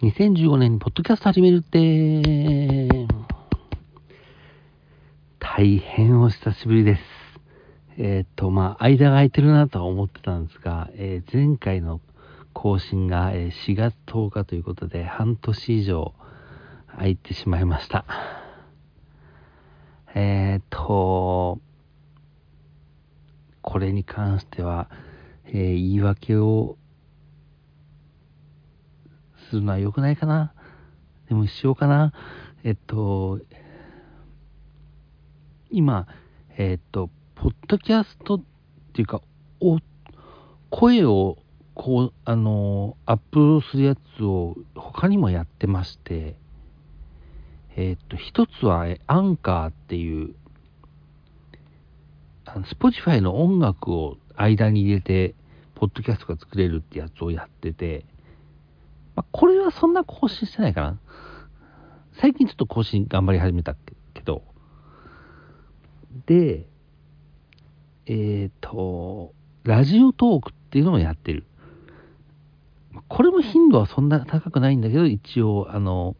[0.00, 3.08] 2015年にポッドキャスト始めるって、
[5.40, 7.02] 大変お久しぶりです。
[7.96, 12.00] えっ、と、まあ、間が空いてるなとは思ってたんですが、えー前回の
[12.52, 16.14] 更新が、4月10日ということで、半年以上
[16.94, 18.04] 空いてしまいました。
[20.14, 21.58] えっ、と、
[23.62, 24.88] これに関しては、
[25.46, 26.76] え言い訳を
[29.48, 30.52] するのは良くないかな。
[31.28, 32.12] でもしようかな。
[32.64, 33.40] えっと、
[35.70, 36.06] 今、
[36.56, 38.42] えっと、ポッドキャストっ
[38.92, 39.20] ていうか、
[39.60, 39.78] お、
[40.70, 41.38] 声を、
[41.74, 46.36] こう、あの、アップロードするやつを他にもやってまして、
[47.76, 50.34] えっと、一つは、アンカーっていう、
[52.44, 55.34] あの、Spotify の音楽を間に入れて、
[55.74, 58.04] ポッドキャストが作れるってやつをやってて、
[59.18, 61.00] まあ、これはそんな更新してないかな。
[62.20, 63.74] 最近ちょっと更新頑張り始めた
[64.14, 64.44] けど。
[66.26, 66.68] で、
[68.06, 69.34] えっ、と、
[69.64, 71.46] ラジオトークっていうのをやってる。
[73.08, 76.14] これも頻度はそんな高くないんだけど、一応、あの、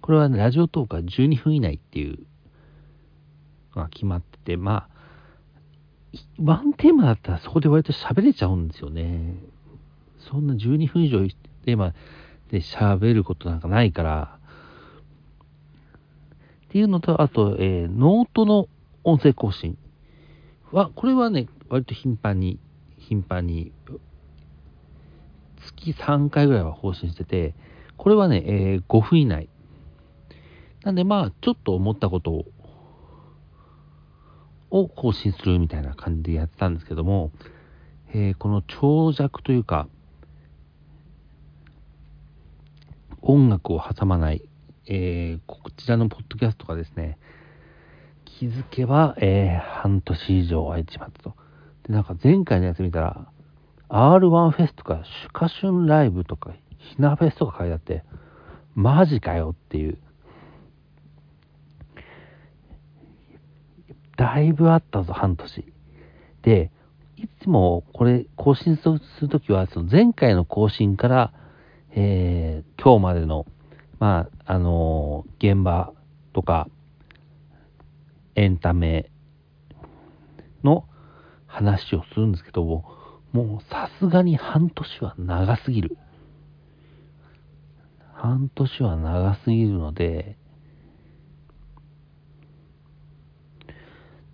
[0.00, 2.20] これは、ね、ラジオトークは12分以内っていう
[3.74, 4.86] のが決まってて、ま
[6.12, 9.34] あ、ワンテーマだったらそこで割と喋れちゃうんですよね。
[10.20, 11.26] そんな12分以上
[11.64, 11.94] テーマ
[12.50, 14.38] で喋ることなんかないから。
[16.68, 18.68] っていうのと、あと、えーノートの
[19.04, 19.78] 音声更新
[20.72, 22.58] は、これはね、割と頻繁に、
[22.98, 23.72] 頻繁に、
[25.60, 27.54] 月3回ぐらいは更新してて、
[27.96, 29.48] これはね、えー5分以内。
[30.82, 32.44] なんでまあ、ちょっと思ったことを、
[34.70, 37.30] を更新するみたいな感じでやってたんですけども、
[38.12, 39.88] えーこの長尺というか、
[43.26, 44.42] 音楽を挟まない、
[44.86, 47.18] えーこちらのポッドキャストがですね、
[48.26, 51.34] 気づけば、えー半年以上空いてしまったと。
[51.88, 53.26] で、なんか前回のやつ見たら、
[53.88, 58.04] R1 フェスとか、シュカシュンライブとか、ひなフェスとか書いてあって、
[58.74, 59.98] マジかよっていう。
[64.18, 65.72] だいぶあったぞ、半年。
[66.42, 66.70] で、
[67.16, 68.90] いつもこれ更新す
[69.22, 71.32] るときは、その前回の更新から、
[71.96, 73.46] えー今日までの、
[74.00, 75.92] まあ、あのー現場
[76.32, 76.68] とか、
[78.34, 79.10] エンタメ
[80.64, 80.88] の
[81.46, 82.84] 話をするんですけども、
[83.32, 85.96] もうさすがに半年は長すぎる。
[88.12, 90.36] 半年は長すぎるので、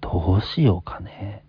[0.00, 1.44] どうしようかね。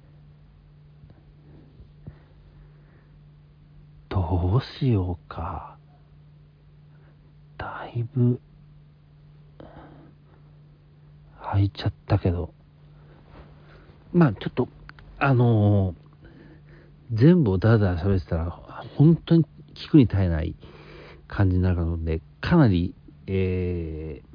[4.10, 5.78] どうしようか。
[7.96, 8.40] いぶ、
[11.38, 12.54] 入っちゃったけど。
[14.14, 14.68] まあちょっと、
[15.20, 16.02] あのー
[17.14, 18.52] 全部をダラダラ喋ってたら、
[18.96, 20.56] 本当に聞くに耐えない
[21.28, 22.96] 感じになるので、かなり、
[23.28, 24.32] えー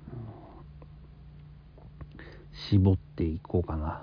[2.71, 4.03] 絞っていこうかな。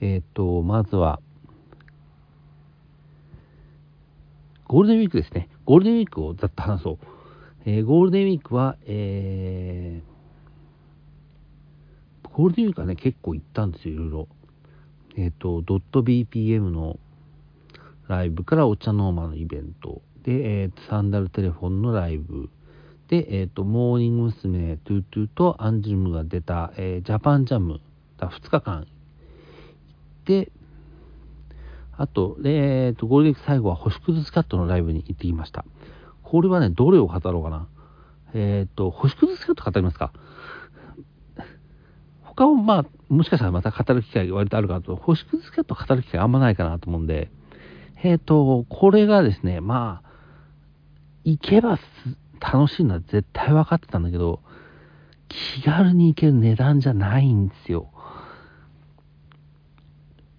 [0.00, 1.20] えっ、と、まずは、
[4.66, 5.48] ゴールデンウィークですね。
[5.66, 6.98] ゴールデンウィークをざっと話そう。
[7.64, 14.28] えーゴールデンウィークは、えーゴールデンウィークはね、結構行ったんですよ、いろいろ。
[15.16, 17.00] えっ、と、ドット BPM の
[18.06, 20.02] ライブから OCHA NORMA のイベント。
[20.22, 22.48] で、えーサンダルテレフォンのライブ。
[23.08, 24.76] で、えっ、と、モーニング娘。
[24.76, 27.80] トゥートゥとアンジュルムが出た、えージャパンジャム。
[28.18, 28.86] だ2日間。
[30.26, 30.52] で、
[31.98, 35.64] あと、えーと、ゴールデンク最後は星屑スカットのライブに行ってきました。
[36.22, 37.68] これはね、どれを語ろうかな。
[38.34, 40.12] えっ、と、星屑スカット語りますか。
[42.22, 47.30] 他をまあ、もしかしたらまた語る機会が割とあるかなと、星屑スカット語る機会あんまないかなと思うんで、
[48.02, 50.06] えっ、と、これがですね、まあ、
[51.24, 51.78] 行けば
[52.40, 54.40] 楽しいのは絶対分かってたんだけど、
[55.28, 57.90] 気軽に行ける値段じゃないんですよ。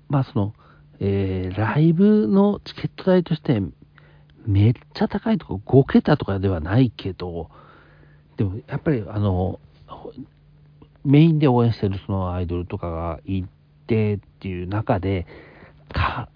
[0.09, 0.53] まあその、
[0.99, 3.61] えーライブのチケット代として
[4.45, 7.49] めっちゃ高いとこ5桁とかではないけど、
[8.37, 9.59] でもやっぱりあの、
[11.03, 13.43] メインで応援してるそのアイドルとかがい
[13.87, 15.27] てっていう中で、
[15.91, 16.29] か、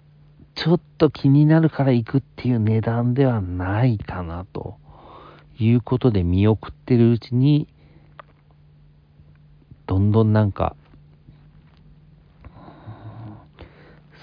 [0.54, 4.76] ちょっと気になるから行くっていう値段ではないかなと
[5.58, 7.66] いうことで見送ってるうちに、
[9.86, 10.76] どんどんなんか、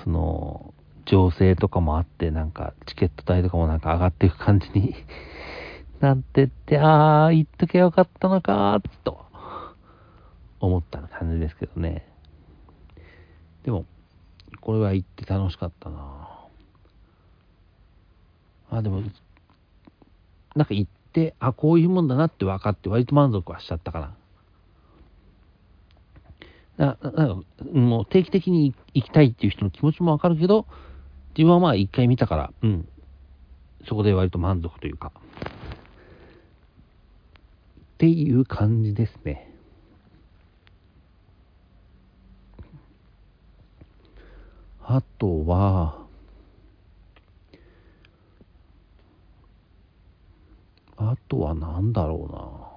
[0.10, 0.74] その、
[1.06, 4.96] 情勢とかもあって、なんかチケット代とかもなんか上がっていく感じに
[6.02, 9.24] なってって、ああ、行っときゃよかったのかと
[10.60, 12.08] 思った感じですけどね。
[13.64, 13.86] でも、
[14.62, 16.28] これは行って楽しかったな
[18.72, 19.04] あ、でも、
[20.56, 24.16] なんか行って、あ、こういうもんだなって分かって割と満足はしちゃったかな。
[26.80, 27.38] なんか
[27.74, 30.66] もう定期的に行きたいっていう人の気持ちもわかるけど、
[31.38, 32.88] 自分はまあ一回見たから、うん、
[33.86, 35.18] そこで割と満足というか、っ
[37.98, 39.54] ていう感じですね。
[44.82, 45.98] あとは、
[50.96, 52.69] あとは何だろうな。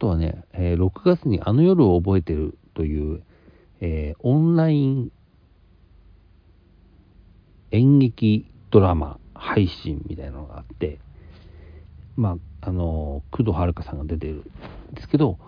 [0.00, 3.22] とはね、えー、6月にあの夜を覚えてるという、
[3.80, 5.12] えー、オンライン
[7.70, 10.98] 演劇ドラマ配信みたいなのがあって、
[12.16, 15.38] まあ、あの、工藤遥さんが出てるんですけど、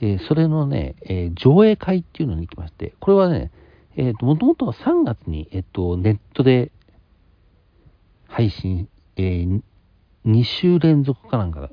[0.00, 3.50] えー、それのね、えー、上映会っていうのに行きまして、これはね、
[3.96, 6.72] えっ、ー、と、もともとは3月に、えっ、と、ネットで
[8.28, 9.62] 配信、えー、
[10.26, 11.70] 2週連続かなんか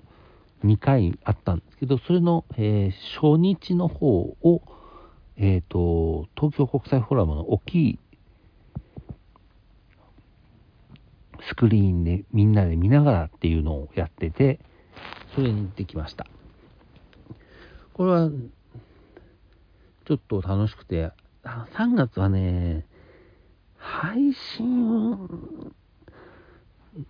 [0.64, 4.62] 2回あったんですけど、それの、えー、初日の方を、
[5.38, 8.00] えっ、ー、と、東京国際フォーラムの大きい
[11.48, 14.60] スクリーンでみんなで見ながらっていうのをやってて、
[15.36, 16.26] それに行ってきました。
[17.94, 18.30] これは、
[20.06, 21.12] ちょっと楽しくて、
[21.44, 22.86] 3月はね、
[23.78, 25.74] 配信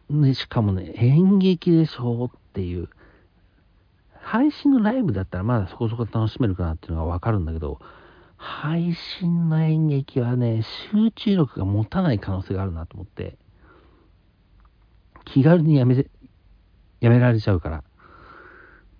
[0.09, 2.89] ね、しかもね、演劇でしょっていう、
[4.27, 7.79] 配信のライブだったらまだそこそこ楽しめるかなっていうのがわかるんだけど、
[8.35, 13.37] 配信の演劇はね、集中力が持たない可能性があるなと思って、
[15.23, 16.05] 気軽にやめ、
[16.99, 17.77] やめられちゃうから。
[17.77, 17.83] っ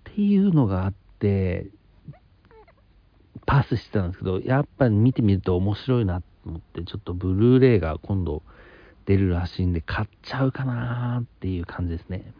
[0.04, 1.66] ていうのがあって、
[3.44, 8.42] パスしてたんですけど、やっぱ見てみると面白いなと思って、ちょっとブルーレイが今度
[9.04, 12.32] 出るらしいんで、買っちゃうかなっていう感じですね。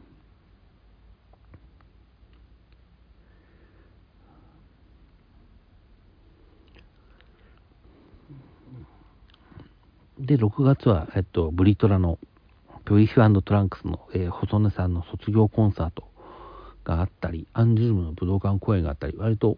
[10.29, 12.19] で、6月は、えっと、ブリトラの、
[12.85, 16.05] ブリフトランクスの、えー、細根さんの卒業コンサート
[16.85, 19.57] があったり、アンジュルムの武道館公演があったり、割と、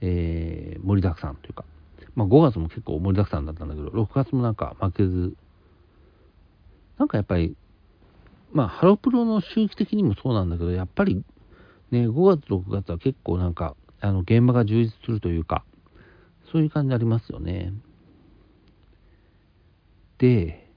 [0.00, 1.64] えー、盛りだくさんというか、
[2.14, 5.34] まあ5月も結構盛りだくさんだったんだけど、6月もなんか負けず、
[6.98, 7.56] なんかやっぱり、
[8.52, 11.24] まあハロプロの周期的にもそうなんだけど、やっぱり
[11.90, 15.64] ね、5月、6月は結構なんか、あの、現場が充実するというか、
[16.52, 17.72] そういう感じありますよね。
[20.18, 20.70] で、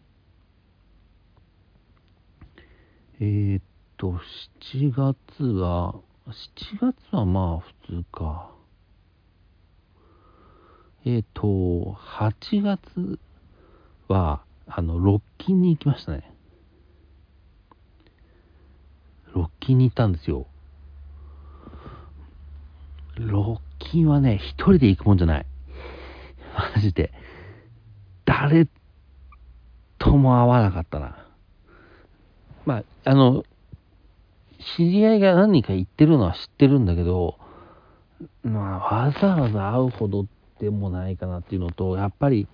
[3.21, 3.63] えー、っ
[3.97, 4.19] と、
[4.61, 5.95] 7月は、
[6.27, 6.33] 7
[6.81, 8.51] 月はまあ普通か。
[11.05, 13.19] えー、っと、8月
[14.09, 16.33] は、あの、ロッキンに行きましたね。
[19.33, 20.47] ロッキンに行ったんですよ。
[23.17, 25.45] ロッキンはね、一人で行くもんじゃない。
[26.75, 27.13] マジで。
[28.25, 28.67] 誰
[29.99, 31.25] とも合わなかったな。
[32.65, 33.43] まあ、あの、
[34.77, 37.37] 知り合いが何人か行ってるのは知ってるんだけど、
[38.43, 40.25] まあ、わざわざ会うほど
[40.59, 42.47] でもないかなっていうのと、やっぱり、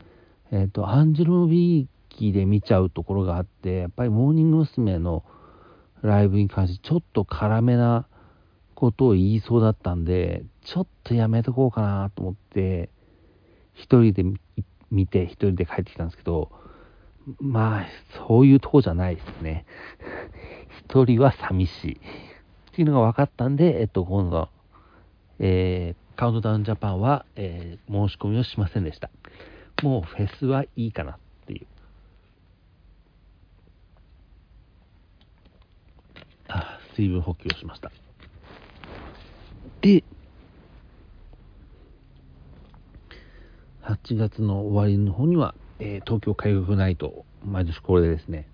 [0.51, 4.99] えっ、ー、と、アンジェル・ビーキで見ちゃうところがあって、やっぱりモーニング娘。
[4.99, 5.23] の
[6.05, 8.07] ライブに関してちょっと辛めな
[8.75, 12.89] ことを言いそうだったんで、ちょっとやめとこうかなと思って、
[13.73, 14.23] 一人で
[14.91, 16.51] 見て一人で帰ってきたんですけど、
[17.39, 17.85] まあ、
[18.27, 19.65] そういうとこじゃないですね。
[20.87, 21.93] 一人は寂しい。
[21.95, 21.97] っ
[22.75, 24.49] ていうのが分かったんで、えっと、今度、
[25.39, 29.09] えー、カウントダウンジャパンは、えー、申し込みをしませんでした。
[29.81, 31.17] もうフェスはいいかなっ
[31.47, 31.67] ていう。
[36.47, 37.91] あ、水分補給をしました。
[39.81, 40.03] で、
[43.81, 48.47] 8月の終わりの方には、えー、東京海軍ナイト、毎年これでですね、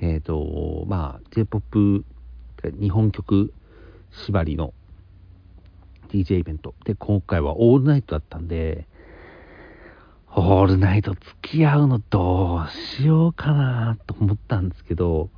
[0.00, 2.04] えっ、ー、と、まあ、J-POP、
[2.80, 3.52] 日本曲
[4.10, 4.72] 縛りの
[6.08, 6.74] DJ イベント。
[6.84, 8.86] で、今回はオールナイトだったんで、
[10.34, 15.28] オールナイト付き合うのどうしようかなと思ったんですけど、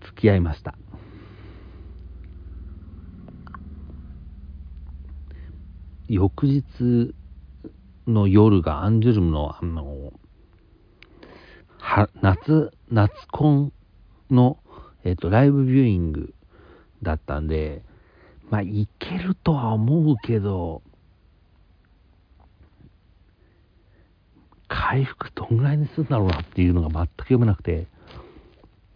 [0.00, 0.74] 付き合いました。
[6.08, 7.14] 翌日
[8.06, 10.12] の夜がアンジュルムの、あの、
[11.78, 13.72] は夏、夏コン
[14.30, 14.58] の、
[15.04, 16.34] えっ、と、ライブビューイング
[17.02, 17.82] だったんで、
[18.50, 20.82] まあ、いけるとは思うけど、
[24.68, 27.86] 回復どんぐらいにするんだろうなっていうのが全く読めなくて、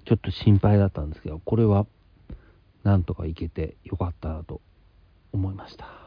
[0.04, 1.86] ちょっと心配だったんですけど、これは
[2.82, 4.60] なんとかいけてよかったなと
[5.32, 5.99] 思いました。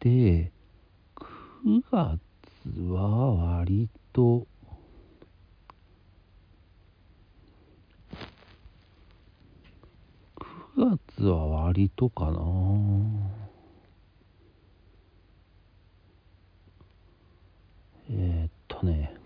[0.00, 0.50] で、
[1.14, 2.18] 9月
[2.90, 4.46] は割と、
[10.76, 12.40] 9月は割とかな。
[18.08, 19.19] えー、っとね。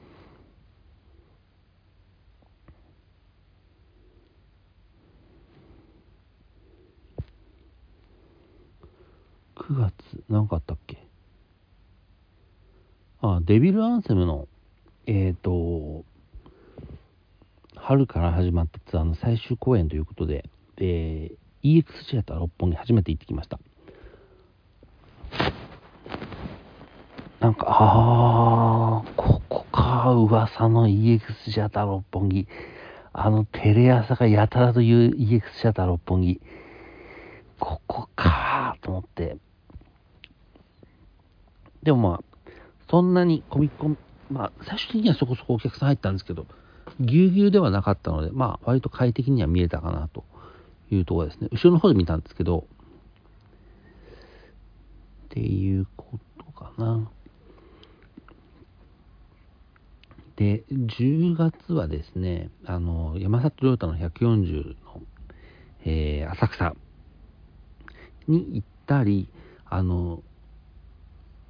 [9.57, 9.95] 9月
[10.29, 11.07] 何かあったっけ？
[13.23, 14.49] あデビルアンセムの
[15.07, 16.05] えっ、ー、と
[17.77, 23.59] 春から始まったツアーの最終公演ということで、えー、EX シアター六本木初めて行ってきました。
[27.41, 31.21] なんかああここか噂の EX
[31.51, 32.49] シアター六本木。
[33.17, 36.41] あのテレ朝がやたらという EX シアター六本木。
[37.61, 38.34] ここか
[38.85, 39.39] と思って
[41.85, 42.21] でもまあ、
[42.91, 43.99] そんなにコミコン、
[44.31, 46.47] まあ、最終的にはそこそこお客さん入ったんですけど、
[46.99, 50.25] ぎゅうぎゅうではなかったので、まあ、割と快適には見えたかなと
[50.91, 51.49] いうところですね。
[51.53, 52.67] 後ろの方で見たんですけど、
[55.27, 57.11] っていうことかな。
[60.37, 65.03] で、10月はですね、あの、山里亮太の140の、
[65.85, 66.75] えー、浅草
[68.27, 69.29] に行ったり、
[69.67, 70.23] あの、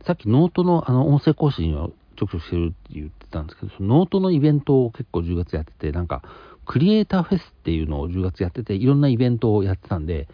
[0.07, 6.23] さっきノートのあの音声更新はちょくちょくしてるって言ってたんですけど、そのノートのイベントを結構10月やってて、なんか、
[6.67, 10.29] クリエイターフェスっていうのを10月やってて、いろんなイベントをやってたんで、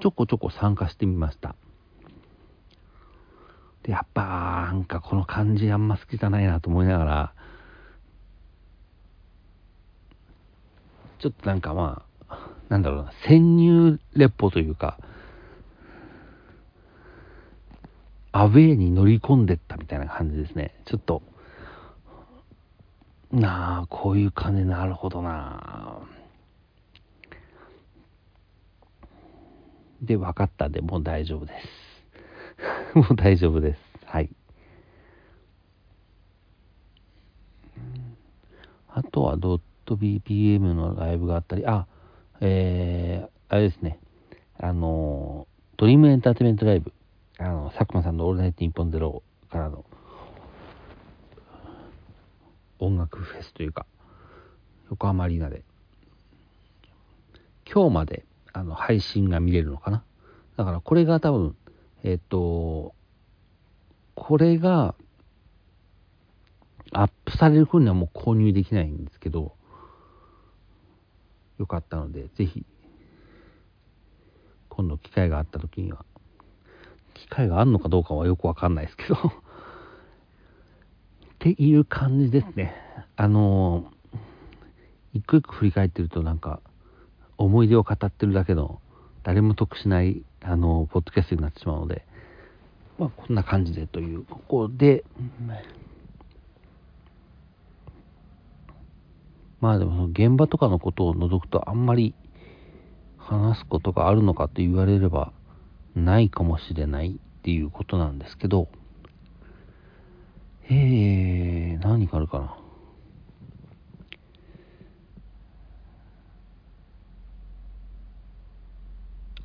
[0.00, 1.54] ちょこちょこ参加してみました。
[3.82, 7.32] で、やっぱ、なんかこの感じあんま好きじゃないなと思いながら、
[11.18, 14.98] ちょっとなんかまあ、なんだろうな、潜入レポというか、
[18.32, 20.74] アウェーに乗り込んでったみたいな感じですね。
[20.84, 21.22] ちょっと、
[23.32, 25.98] なあ、こういう感じなるほどな
[30.02, 32.94] で、分かったんで、もう大丈夫です。
[32.94, 33.80] もう大丈夫です。
[34.04, 34.30] はい。
[38.88, 41.86] あとはドット BPM のライブがあったり、あ、
[42.40, 43.98] えー、あれですね、
[44.58, 45.46] あの、
[45.76, 46.92] ドリームエンターテイメントライブ
[47.42, 49.86] あの、佐久間さんのオールナイトニッポンゼロからの
[52.78, 53.86] 音楽フェスというか、
[54.90, 55.62] 横浜アリーナで、
[57.64, 60.04] 今日まであの配信が見れるのかな？
[60.58, 61.56] だからこれが多分、
[62.04, 62.94] えっ、と、
[64.14, 64.94] これが
[66.92, 69.54] アップされる頃にはもう購入できないんですけど、
[71.58, 72.66] よかったので、ぜひ、
[74.68, 76.04] 今度機会があった時には
[77.20, 79.20] 機会があるのかどうかはよくわかんないですけど っ
[81.38, 82.74] ていう感じですね。
[83.16, 83.90] あの
[85.12, 86.60] 一個一個振り返ってるとなんか、
[87.36, 88.80] 思い出を語ってるだけの、
[89.22, 92.04] 誰も得しない、あのポッドキャストになってしまうので、
[92.98, 95.04] まあ、こんな感じでという、ここで、
[99.60, 102.14] まあでも現場とかのことを除くとあんまり
[103.18, 105.32] 話すことがあるのかと言われれば
[105.94, 108.68] ないかもしれないっていうことなんですけど、
[110.68, 112.56] えー、何があるかな？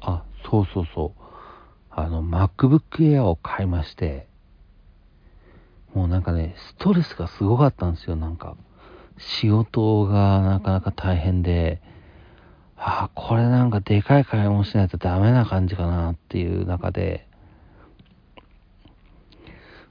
[0.02, 1.22] あ、そうそうそう。
[1.90, 4.28] あの、MacBook Air を買いまして、
[5.96, 8.56] もうなんかね、ストレスがすごかったんですよ、なんか。
[9.18, 11.82] 仕事がなかなか大変で、
[12.78, 17.28] ああ、これなんかでかい買い物しないとダメな感じかなっていう中で、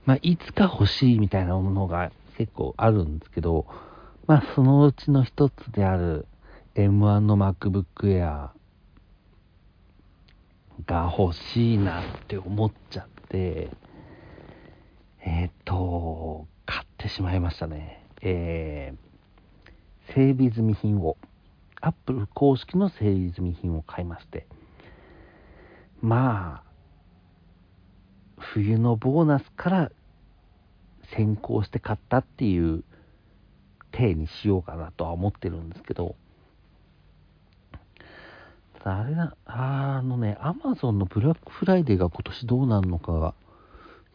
[0.05, 3.67] まあ、いつか欲しいみたいなものが結構あるんですけど、
[4.27, 6.27] まあ、そのうちの一つである
[6.75, 8.51] M1 の MacBook Air
[10.87, 13.71] が欲しいなって思っちゃって、
[15.21, 18.05] えっ、ー、と、買ってしまいましたね。
[18.21, 21.17] えー、整備済み品を。
[21.85, 24.47] アップル公式の整理済み品を買いまして、
[26.01, 26.71] まあ、
[28.39, 29.93] 冬のボーナスから
[31.15, 32.85] 先行して買ったっていう
[33.93, 36.17] 体にしようかなとは思ってるんですけど、
[38.83, 43.35] ただあれだ、あのね、アマゾンのブラックフライデーが今年どうなるのかが、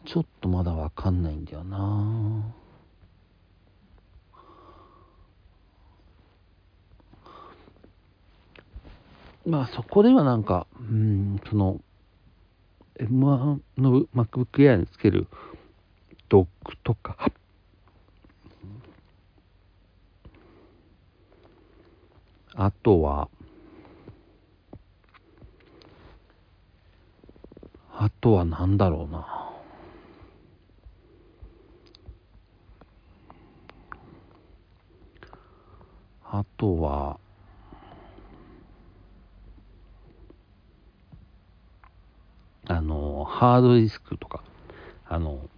[0.06, 2.52] ちょっとまだわかんないんだよな。
[9.46, 11.80] まあそこではなんか、うん、その、
[12.98, 15.26] M1 の MacBook Air につける
[16.28, 17.32] ドックとか、
[22.54, 23.28] あとは、
[27.92, 29.50] あとは何だろうな。
[36.32, 37.18] あとは、
[42.66, 44.44] あの、ハードディスクとか、
[45.08, 45.48] あの、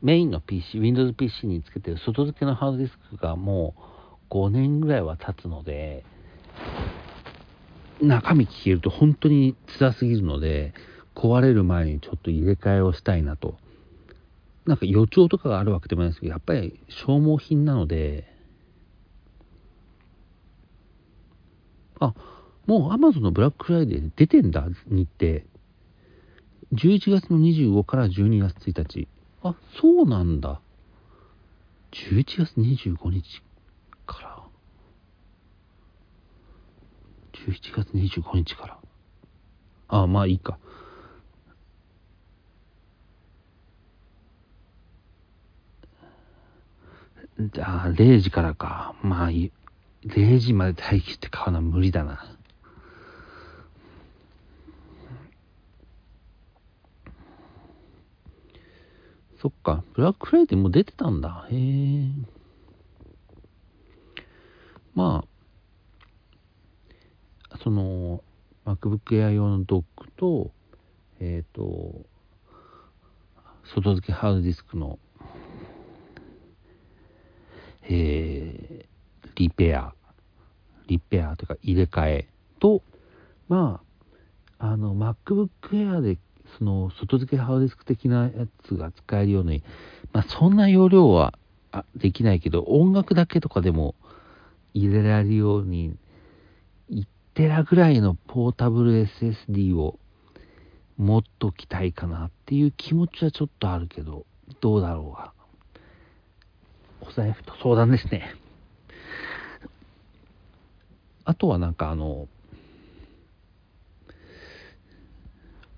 [0.00, 3.74] メインの PC、Windows PC につけてる外付けのハードディスクがも
[4.30, 6.06] う5年ぐらいは経つので、
[8.00, 10.72] 中身聞けると本当に辛すぎるので、
[11.14, 13.58] 壊れる前にちょっと入れ替えをしたいなと。
[14.64, 18.24] なんか予兆とかがあるわけでもないですけど、やっぱり消耗品なので、
[22.00, 22.14] あ、
[22.64, 25.57] もう Amazon のブラックフライデー出てんだ、日程。
[26.72, 29.08] 11月の25から12月1日。
[29.42, 30.60] あ、そうなんだ。
[31.92, 33.42] 11月25日
[34.06, 34.42] から。
[37.32, 38.78] 11月25日から。
[39.88, 40.58] あ、まあいいか。
[47.40, 48.94] じゃあ、0時からか。
[49.02, 49.52] まあいい。
[50.04, 52.37] 0時まで待機して買うのは無理だな。
[59.40, 61.46] そっか、ブラックフライデーも出てたんだ。
[61.50, 62.08] へえ。
[64.94, 65.24] ま
[67.50, 68.24] あ、その、
[68.66, 70.50] MacBook Air 用のドックと、
[71.20, 72.04] えっ、ー、と、
[73.64, 74.98] 外付けハードディスクの、
[77.84, 79.94] えー、リペア、
[80.88, 82.82] リペアというか入れ替えと、
[83.48, 83.80] ま
[84.58, 86.18] あ、あの、MacBook Air で
[86.56, 89.62] その外付けハードディスク的なやつが使えるように、
[90.12, 91.34] まあ、そんな容量は
[91.96, 93.94] できないけど、音楽だけとかでも
[94.74, 95.96] 入れられるように、
[96.90, 99.98] 1テラぐらいのポータブル SSD を
[100.96, 104.26] 持っときたいかなっていう気持ちはちょっとあるけど、
[104.60, 105.32] どうだろうが。
[107.00, 108.34] お財布と相談ですね。
[111.24, 112.26] あとはなんかあの、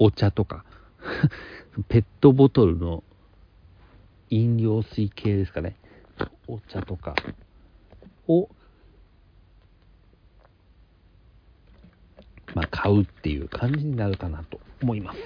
[0.03, 0.65] お茶とか
[1.89, 3.05] ペットボトルの
[4.31, 5.77] 飲料水系ですかね。
[6.49, 7.15] お茶とか
[8.27, 8.49] を、
[12.55, 15.19] まあ、買うっていう感じになるかなと思います。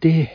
[0.00, 0.30] で、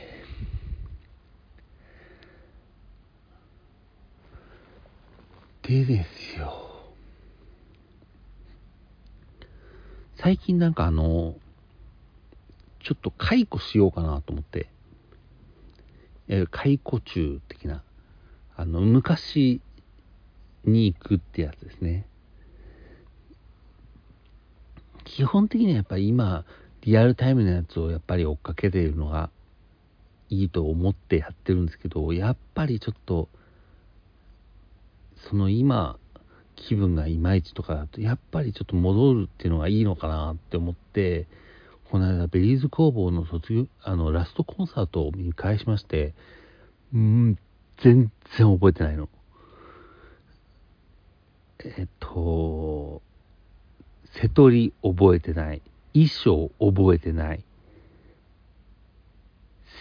[5.62, 6.68] でですよ。
[10.18, 11.36] 最近なんかあの、
[12.84, 14.68] ちょっと解雇しようかなと思って、
[16.28, 17.84] え解雇中的な、
[18.56, 19.62] あの、昔
[20.66, 22.06] に行くってやつですね。
[25.04, 26.46] 基本的にはやっぱり今、
[26.82, 29.30] リアルタイムのやつをやっぱり追っかけているのが
[30.30, 33.28] いいと思ってやってるんですけど、やっぱりちょっと、
[35.30, 35.98] その今、
[36.56, 41.28] 気分がいまいちとかだと、やっぱりちょっと戻るっていうのがいいのかなって思って、
[41.92, 46.14] この間、ベリーズ工房の卒業、あの、ラストコンサートを見返しまして、
[46.94, 47.38] うん、
[47.84, 49.10] 全然覚えてないの。
[51.66, 53.02] えっと、
[54.22, 55.62] 瀬戸り覚えてない。
[55.92, 57.44] 衣装覚えてない。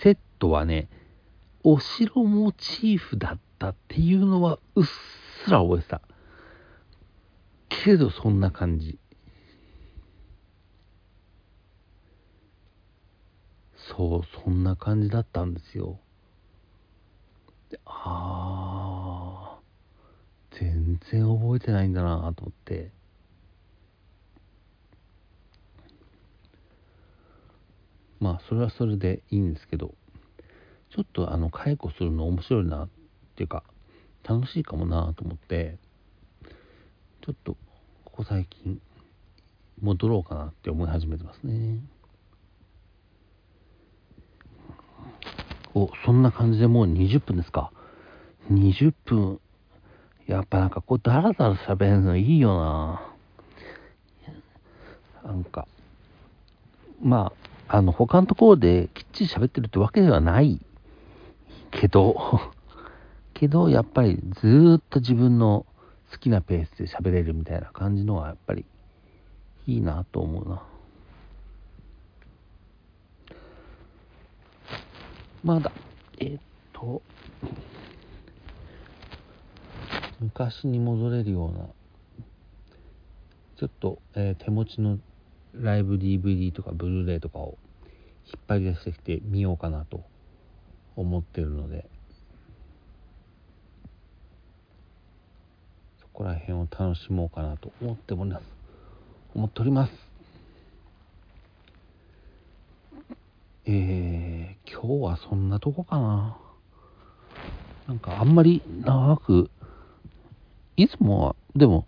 [0.02, 0.88] セットはね、
[1.62, 6.00] お城モチーフだったっていうのはうっすら覚えてた。
[7.68, 8.98] けどそんな感じ。
[14.00, 15.98] そう、そんな感じだったんですよ。
[17.84, 19.60] ああ、
[20.58, 22.92] 全然覚えてないんだなと思って。
[28.20, 29.94] まあ、それはそれでいいんですけど、
[30.88, 32.88] ちょっとあの、解雇するの面白いなっ
[33.36, 33.64] ていうか、
[34.26, 35.76] 楽しいかもなと思って、
[37.20, 37.52] ちょっと、
[38.06, 38.80] ここ最近、
[39.82, 41.80] 戻ろうかなって思い始めてますね。
[45.74, 47.70] お、そんな感じでもう20分ですか。
[48.50, 49.40] 20分。
[50.26, 53.02] やっぱなんかこう、だらだら喋るのいいよな。
[55.24, 55.66] なんか、
[57.02, 57.32] ま
[57.68, 60.60] あ、あの、他のところできっちり喋ってるってわけではない
[61.70, 62.40] けど、
[63.34, 65.66] けど、やっぱりずっと自分の
[66.10, 68.64] 好きなペースで喋れるみたいな感じのはやっぱり
[69.66, 70.62] いいなと思うな。
[75.42, 75.72] まだ、
[76.18, 76.40] えー、っ
[76.74, 77.00] と、
[80.20, 81.64] 昔に戻れるような、
[83.56, 84.98] ちょっと、えー、手持ちの
[85.54, 87.56] ライブ DVD とかブルーレイとかを
[88.26, 90.02] 引っ張り出してきてみようかなと
[90.94, 91.86] 思ってるので、
[96.02, 98.42] そこら辺を楽しもうかなと思っております。
[99.34, 99.92] 思っております。
[103.64, 106.38] えー、今日はそんなとこかな。
[107.88, 109.50] なんかあんまり長く、
[110.76, 111.86] いつもは、でも、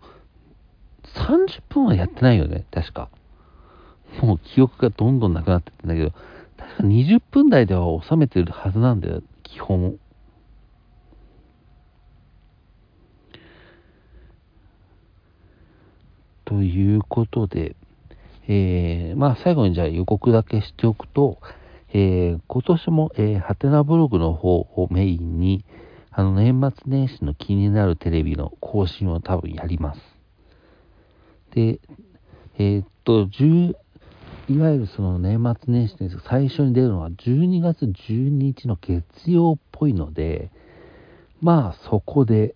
[1.03, 3.09] 30分はやってないよね、確か。
[4.21, 6.11] もう記憶がどんどんなくなってってんだけど、
[6.57, 9.97] 確か20分台では収めてるはずなんだよ、基本。
[16.45, 17.75] ということで、
[18.47, 21.39] えー、まあ最後にじゃあ予告だけしておくと、
[21.95, 25.63] えー、今年も、えー、ハテナブログの方をメインに、
[26.09, 30.01] あの、年末年始の気になるテレビの更新を多分やります。
[31.51, 31.79] で、
[32.57, 33.75] えー、っと、10、
[34.49, 40.51] いわゆるその年末年始です最初に出るのは12月12日の月曜っぽいので、
[41.41, 42.55] まあそこで、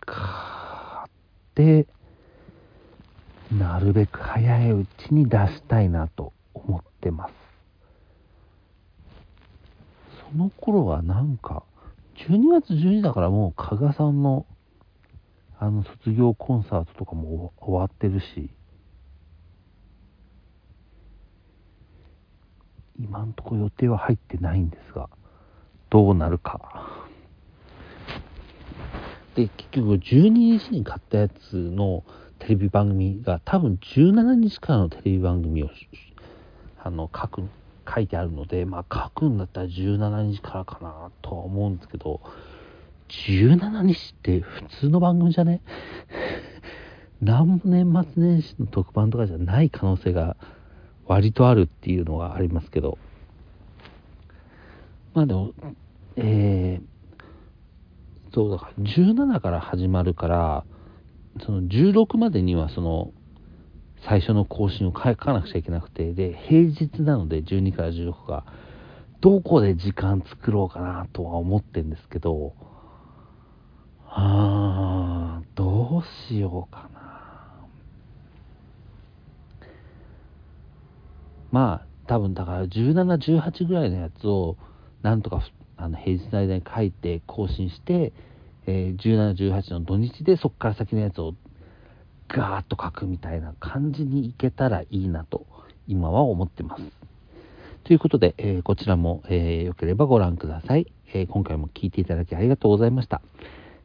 [0.00, 0.24] 買
[1.06, 1.10] っ
[1.54, 1.86] て、
[3.52, 7.34] なるべく早いうちに出したいなと思ってます。
[10.32, 11.62] その頃はなんか、
[12.28, 14.46] 12月12だからもう加賀さんの
[15.58, 18.50] あの卒業コンサートとかも終わってるし、
[22.98, 25.08] 今んとこ予定は入ってないんですが、
[25.90, 27.03] どうなるか。
[29.34, 32.04] で、結局12日に買ったやつの
[32.38, 35.70] テレビ番組が多分17日からのテレビ番組を
[36.82, 37.42] あの書く
[37.92, 42.20] 書いてあるので、まあ書くんだったら17日からかなとは思うんですけど、
[43.08, 45.60] 17日って普通の番組じゃね？
[47.20, 50.36] 何も年末年始の特番とかじゃない可能性が
[51.06, 52.98] 割とあるっていうのがありますけど、
[55.14, 55.52] まあでも、
[56.16, 56.93] えー、
[58.34, 60.64] そうだから17から始まるから、
[61.44, 63.12] その16までにはその
[64.06, 68.44] 最初の更新を書かなくちゃいけなくてで平日なので12から16が
[69.20, 72.52] どこで時間作ろうかなとは思ってるんですけど
[74.06, 77.00] あーどうしようかな。
[81.50, 84.56] まあ多分だから1718ぐらいのやつを
[85.02, 85.40] なんとか
[85.76, 88.12] あの平日の間に書いて更新して
[88.66, 91.34] えー、17、18の土日でそこから先のやつを
[92.28, 95.46] ガーッと書くみたいな感じにいけたらいいなと
[95.86, 96.82] 今は思ってます。
[97.84, 103.20] ということで、えー、こちらも、えー、よければご覧ください、えー、今回も聞いていただきありがとうございました。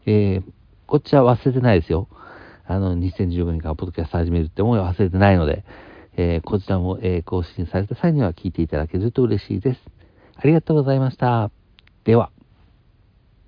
[0.05, 0.41] え
[0.87, 2.07] こっちら忘れてないですよ。
[2.65, 5.63] あの、2015年からポッドキャスト始めるって思いは忘れてないので、
[6.17, 9.81] えこちらも、え更新された際には聞いていただけると嬉しいです。
[10.35, 11.51] ありがとうございました。
[12.09, 12.38] では。